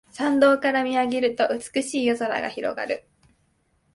[0.09, 3.07] 山道から見上げると美しい夜空が広がる